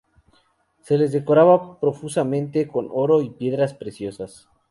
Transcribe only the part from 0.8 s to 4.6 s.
Se los decoraba profusamente con oro y piedras preciosas.